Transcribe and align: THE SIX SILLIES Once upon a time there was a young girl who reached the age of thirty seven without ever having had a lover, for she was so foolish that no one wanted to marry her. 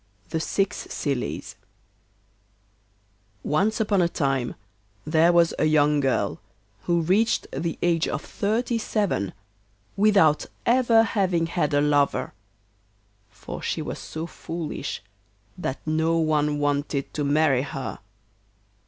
THE 0.29 0.39
SIX 0.39 0.77
SILLIES 0.91 1.55
Once 3.43 3.79
upon 3.79 4.01
a 4.01 4.09
time 4.09 4.55
there 5.05 5.31
was 5.31 5.53
a 5.59 5.65
young 5.65 5.99
girl 5.99 6.41
who 6.85 7.01
reached 7.01 7.45
the 7.55 7.77
age 7.83 8.07
of 8.07 8.23
thirty 8.25 8.79
seven 8.79 9.31
without 9.95 10.47
ever 10.65 11.03
having 11.03 11.45
had 11.45 11.75
a 11.75 11.81
lover, 11.81 12.33
for 13.29 13.61
she 13.61 13.83
was 13.83 13.99
so 13.99 14.25
foolish 14.25 15.03
that 15.55 15.77
no 15.85 16.17
one 16.17 16.57
wanted 16.57 17.13
to 17.13 17.23
marry 17.23 17.61
her. 17.61 17.99